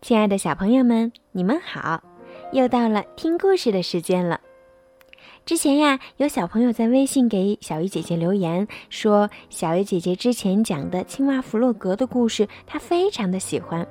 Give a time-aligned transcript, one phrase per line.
[0.00, 2.00] 亲爱的小朋友们，你们好！
[2.52, 4.40] 又到了听故事的时间了。
[5.44, 13.86] 之前呀，有小朋友在微信给小鱼姐姐留言，说小鱼姐姐之前讲的青蛙弗洛格的故事，她非常的喜欢。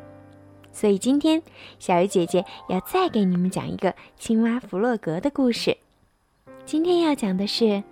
[0.72, 1.44] 所以今天，
[1.78, 5.76] 小鱼姐姐要再给你们讲一个青蛙弗洛格的故事。
[6.66, 7.66] 今天要讲的是《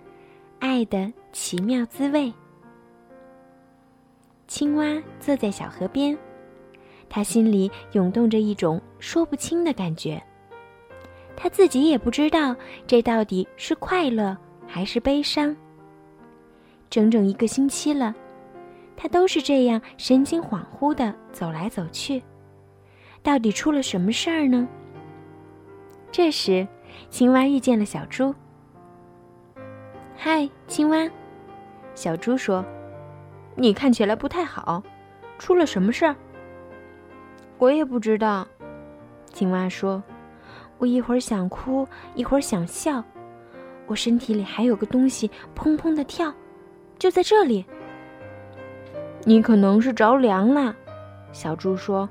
[0.58, 2.28] 爱的奇妙滋味》。
[4.48, 6.16] 青蛙坐在小河边。
[7.08, 10.22] 他心里涌动着一种说不清的感觉。
[11.36, 12.56] 他自己也不知道
[12.86, 15.54] 这到底是快乐还是悲伤。
[16.88, 18.14] 整整一个星期了，
[18.96, 22.22] 他都是这样神经恍惚的走来走去。
[23.22, 24.66] 到底出了什么事儿呢？
[26.10, 26.66] 这时，
[27.10, 28.34] 青蛙遇见了小猪。
[30.16, 31.06] “嗨，青蛙！”
[31.94, 32.64] 小猪说
[33.56, 34.82] ，“你看起来不太好，
[35.38, 36.16] 出了什么事儿？”
[37.58, 38.46] 我也不知道，
[39.32, 40.02] 青蛙说
[40.76, 43.02] ：“我一会儿想哭，一会儿想笑，
[43.86, 46.32] 我身体里还有个东西砰砰的跳，
[46.98, 47.64] 就在这里。”
[49.24, 50.76] 你可能是着凉了，
[51.32, 52.06] 小猪说：“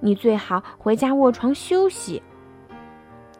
[0.00, 2.20] 你最好回家卧床休息。”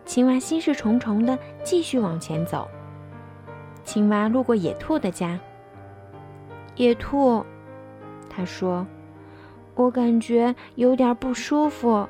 [0.07, 2.69] 青蛙心事重重的继续往前走。
[3.83, 5.39] 青蛙路过野兔的家，
[6.77, 7.45] 野兔，
[8.31, 8.87] 他说。
[9.75, 12.07] 我感觉有点不舒服。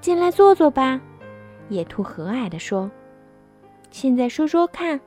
[0.00, 1.00] 进来坐坐吧，
[1.68, 2.90] 野兔和蔼地说。
[3.90, 4.98] 现在说说看，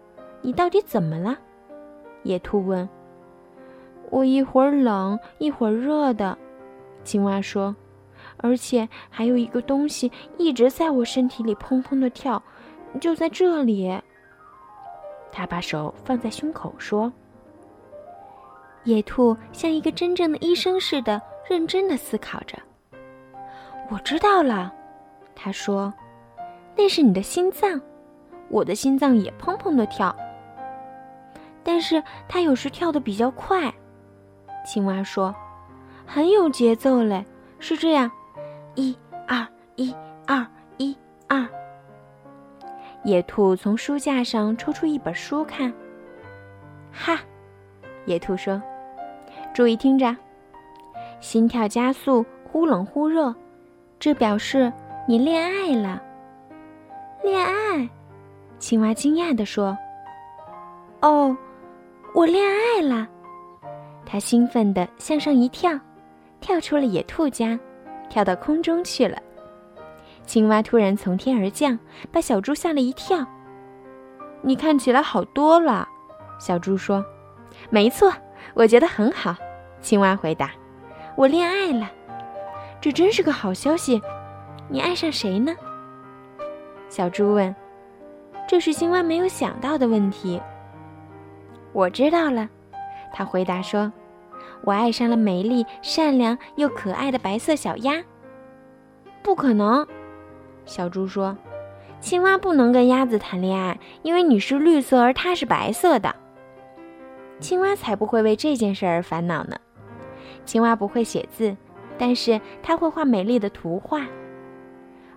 [0.41, 1.37] 你到底怎么了？
[2.23, 2.87] 野兔问。
[4.11, 6.37] 我一会儿冷一会儿热的，
[7.03, 7.75] 青蛙说。
[8.37, 12.41] 而且还有一个东西一直在我身体里砰砰的跳，
[13.01, 13.99] 就在这里。
[15.31, 17.11] 他把手放在胸口说。
[18.85, 22.57] 野兔像一个真正的医生似的，认真的思考着。
[23.89, 24.71] 我知道了，
[25.35, 25.93] 他说
[26.77, 27.81] ：“那是你的心脏，
[28.47, 30.15] 我的心脏也砰砰的跳，
[31.63, 33.73] 但是它有时跳的比较快。”
[34.65, 35.35] 青蛙说
[36.05, 37.25] ：“很有节奏嘞，
[37.59, 38.09] 是这样，
[38.75, 38.95] 一
[39.27, 39.95] 二一
[40.27, 40.45] 二
[40.77, 40.95] 一
[41.27, 41.47] 二。”
[43.03, 45.73] 野兔从书架上抽出一本书看。
[46.91, 47.19] 哈，
[48.05, 48.61] 野兔说。
[49.55, 50.13] 注意听着，
[51.21, 53.33] 心跳加速，忽冷忽热，
[53.97, 54.69] 这表示
[55.07, 56.03] 你恋爱了。
[57.23, 57.89] 恋爱？
[58.59, 59.77] 青蛙惊讶地说
[60.99, 61.33] ：“哦，
[62.13, 63.07] 我恋爱了！”
[64.05, 65.71] 它兴奋地向上一跳，
[66.41, 67.57] 跳出了野兔家，
[68.09, 69.17] 跳到空中去了。
[70.25, 71.79] 青蛙突然从天而降，
[72.11, 73.25] 把小猪吓了一跳。
[74.43, 75.87] “你看起来好多了。”
[76.39, 77.01] 小猪说。
[77.71, 78.11] “没错，
[78.53, 79.33] 我觉得很好。”
[79.85, 80.49] 青蛙回答
[81.15, 81.87] ：“我恋爱了，
[82.81, 84.01] 这真是个好消息。
[84.67, 85.55] 你爱上谁呢？”
[86.89, 87.55] 小猪问。
[88.47, 90.41] 这是青蛙没有想到的问题。
[91.71, 92.49] 我知道了，
[93.13, 93.93] 他回答说
[94.65, 98.03] ：“我爱上了美丽、善良又可爱的白色小鸭。”
[99.21, 99.85] 不可能，
[100.65, 101.37] 小猪说
[102.01, 106.15] ：“青蛙不能跟鸭子谈恋爱，因为你是绿色，而它是白色的。”
[107.39, 109.55] 青蛙才不会为这件事而烦恼呢。
[110.45, 111.55] 青蛙不会写字，
[111.97, 114.05] 但是它会画美丽的图画。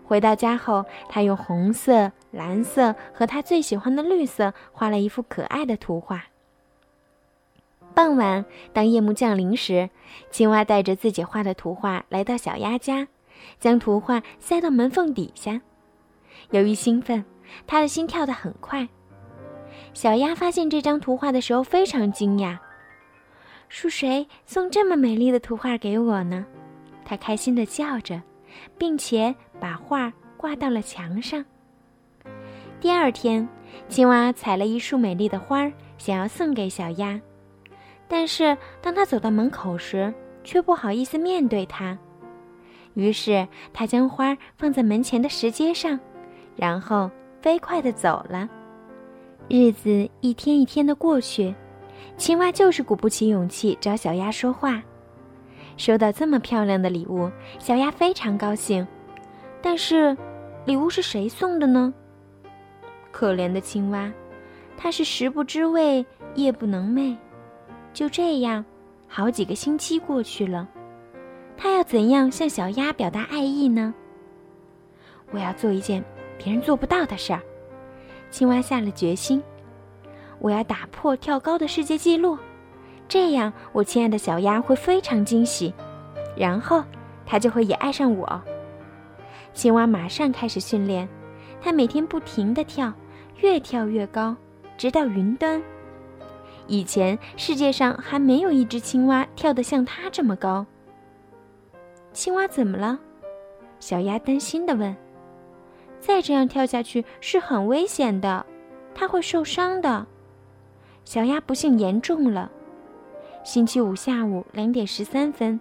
[0.05, 6.25] 回到家后，它用红色、蓝色和它最喜欢的绿色画了一幅可爱的图画。
[7.95, 9.91] 傍晚，当夜幕降临时，
[10.31, 13.09] 青蛙带着自己画的图画来到小鸭家，
[13.59, 15.61] 将图画塞到门缝底下。
[16.51, 17.25] 由于兴奋，
[17.67, 18.89] 它的心跳得很快。
[19.93, 22.59] 小鸭发现这张图画的时候非常惊讶。
[23.69, 26.45] 是谁送这么美丽的图画给我呢？
[27.05, 28.21] 他开心地叫着，
[28.77, 31.45] 并且把画挂到了墙上。
[32.81, 33.47] 第二天，
[33.89, 37.21] 青蛙采了一束美丽的花，想要送给小鸭，
[38.07, 40.13] 但是当他走到门口时，
[40.45, 41.97] 却不好意思面对它。
[42.95, 45.99] 于是，他将花放在门前的石阶上，
[46.57, 47.11] 然后
[47.41, 48.49] 飞快地走了。
[49.49, 51.55] 日子一天一天的过去。
[52.17, 54.83] 青蛙就是鼓不起勇气找小鸭说话。
[55.77, 58.87] 收到这么漂亮的礼物，小鸭非常高兴。
[59.63, 60.17] 但是，
[60.65, 61.95] 礼物是谁送的呢？
[63.13, 64.13] 可怜的青蛙，
[64.77, 66.05] 它是食不知味，
[66.35, 67.17] 夜不能寐。
[67.93, 68.65] 就这样，
[69.07, 70.69] 好几个星期过去了，
[71.57, 73.95] 它要怎样向小鸭表达爱意呢？
[75.31, 76.05] 我要做一件
[76.37, 77.41] 别人做不到的事儿。
[78.31, 79.43] 青蛙下了决心。
[80.41, 82.39] 我要打破跳高的世界纪录，
[83.09, 85.73] 这样我亲爱的小鸭会非常惊喜。
[86.37, 86.85] 然后，
[87.27, 88.41] 它就会也爱上我。
[89.53, 91.09] 青蛙马上开始训练，
[91.61, 92.93] 它每天不停地跳，
[93.41, 94.37] 越跳越高，
[94.77, 95.61] 直到云端。
[96.69, 100.65] 以前世界上还没有一只青蛙跳得像它这么高。
[102.13, 102.99] 青蛙怎么了？
[103.81, 104.95] 小鸭担心地问。
[105.99, 108.47] 再这样跳下去是很危险的，
[108.95, 110.07] 它会受伤的。
[111.09, 112.51] 小鸭不幸严重了。
[113.43, 115.59] 星期五下午两点十三分，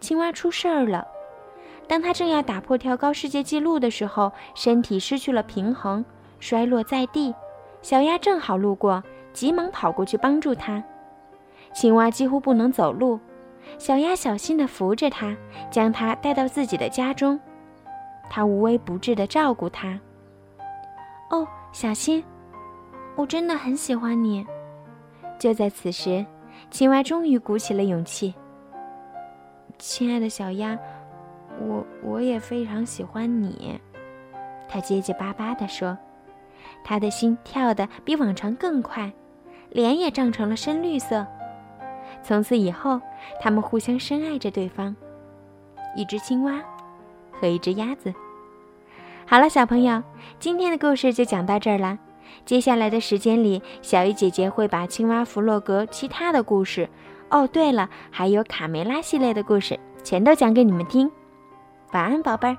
[0.00, 1.06] 青蛙出事儿了。
[1.86, 6.02] 当它正要打破跳高世界纪录的时候，身体失去了平衡，
[6.40, 7.34] 摔落在地。
[7.82, 9.04] 小鸭正好路过，
[9.34, 10.82] 急忙跑过去帮助它。
[11.74, 13.20] 青蛙几乎不能走路，
[13.76, 15.36] 小鸭小心地扶着它，
[15.70, 17.38] 将它带到自己的家中。
[18.30, 20.00] 它无微不至地照顾它。
[21.28, 22.24] 哦，小心！
[23.16, 24.46] 我真的很喜欢你。
[25.38, 26.24] 就在此时，
[26.70, 28.34] 青蛙终于鼓起了勇气。
[29.78, 30.78] 亲爱的小鸭。
[31.60, 33.80] 我我也非常喜欢你，
[34.68, 35.98] 他结结巴巴地说，
[36.84, 39.12] 他的心跳得比往常更快，
[39.70, 41.26] 脸也涨成了深绿色。
[42.22, 43.00] 从此以后，
[43.40, 44.94] 他们互相深爱着对方，
[45.96, 46.62] 一只青蛙
[47.32, 48.14] 和一只鸭子。
[49.26, 50.00] 好了，小朋友，
[50.38, 51.98] 今天的故事就讲到这儿了。
[52.44, 56.88] 接下来的时间里，小鱼姐姐会把青蛙弗洛格其他的故事，
[57.30, 61.10] 哦，对了，还有卡梅拉系列的故事，全都讲给你们听。
[61.92, 62.56] 晚安，宝贝儿。